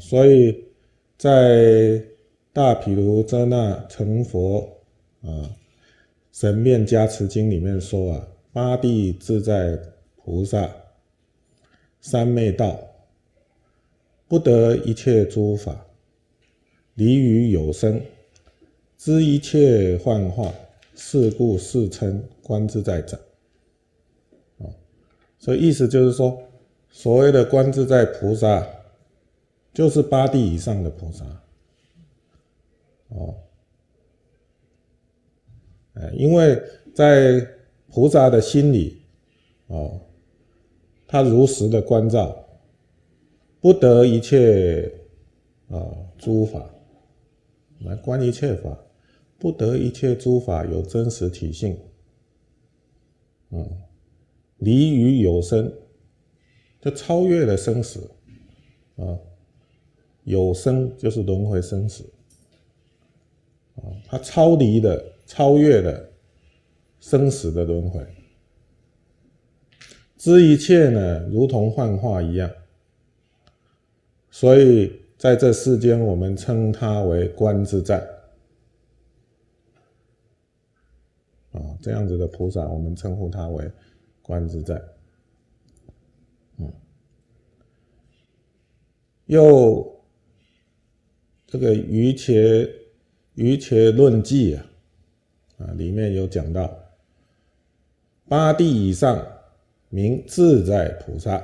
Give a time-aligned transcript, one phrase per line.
[0.00, 0.64] 所以
[1.16, 2.02] 在
[2.52, 4.68] 大毗卢遮那成佛
[5.22, 5.50] 啊
[6.32, 9.78] 神面加持经里面说啊，八地自在
[10.16, 10.70] 菩萨
[12.00, 12.78] 三昧道
[14.28, 15.86] 不得一切诸法，
[16.94, 18.00] 离于有生，
[18.98, 20.52] 知一切幻化，
[20.94, 23.16] 是故世称观自在者。
[24.58, 24.66] 啊，
[25.38, 26.42] 所以意思就是说，
[26.90, 28.66] 所谓的观自在菩萨，
[29.76, 31.22] 就是八地以上的菩萨。
[33.08, 33.34] 哦，
[35.92, 36.58] 哎，因为
[36.94, 37.46] 在
[37.88, 39.02] 菩萨的心里，
[39.66, 40.00] 哦，
[41.06, 42.42] 他如实的关照。
[43.60, 44.90] 不得一切
[45.68, 45.76] 啊
[46.16, 46.70] 诸法
[47.80, 48.78] 来观一切法，
[49.38, 51.76] 不得一切诸法有真实体性，
[53.50, 53.68] 嗯，
[54.56, 55.70] 离于有生，
[56.80, 58.08] 就超越了生死
[58.96, 59.18] 啊，
[60.26, 62.04] 有生就是轮回生死
[63.76, 66.10] 啊，它超离的、超越了
[66.98, 68.04] 生死的轮回，
[70.18, 72.50] 知一切呢，如同幻化一样。
[74.32, 77.98] 所以在这世间，我们称他为观自在
[81.52, 83.70] 啊，这样子的菩萨，我们称呼他为
[84.22, 84.82] 观自在。
[86.58, 86.72] 嗯，
[89.26, 89.95] 又
[91.56, 92.70] 这个《瑜伽
[93.36, 94.66] 瑜伽论记》啊，
[95.56, 96.78] 啊，里面有讲到
[98.28, 99.26] 八地以上
[99.88, 101.38] 名自在菩萨，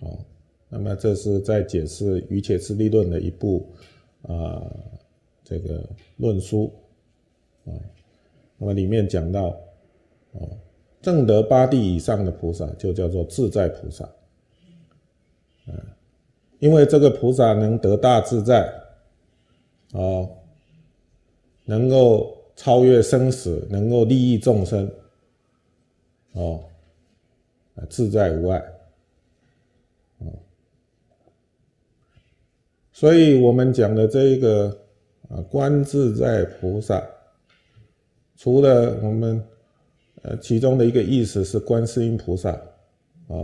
[0.00, 0.24] 哦。
[0.68, 3.68] 那么这是在解释《瑜伽师地论》的一部
[4.22, 4.62] 啊，
[5.42, 5.84] 这个
[6.18, 6.72] 论书
[7.64, 7.74] 啊。
[8.58, 9.58] 那么里面讲到，
[10.30, 10.56] 哦，
[11.02, 14.08] 正得八地以上的菩萨就叫做自在菩萨，
[15.66, 15.74] 嗯，
[16.58, 18.72] 因为这个菩萨能得大自在，
[19.92, 20.28] 哦，
[21.64, 24.90] 能够超越生死，能够利益众生，
[26.32, 26.64] 哦，
[27.88, 28.62] 自在无碍。
[32.92, 34.74] 所以我们讲的这一个
[35.28, 37.06] 啊，观自在菩萨，
[38.38, 39.46] 除了我们
[40.22, 42.50] 呃其中的一个意思是观世音菩萨
[43.28, 43.36] 啊，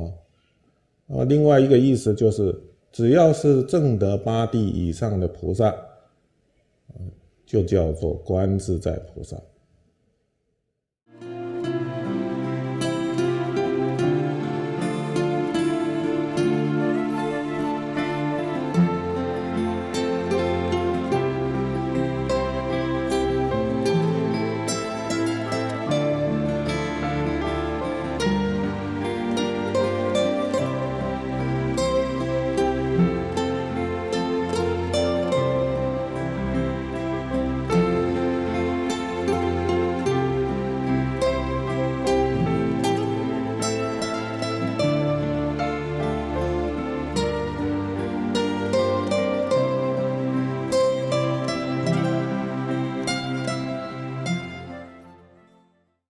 [1.09, 2.59] 啊，另外一个意思就是
[2.93, 5.75] 只要是正德八地以上的菩萨，
[7.47, 9.37] 就叫做观自在菩萨。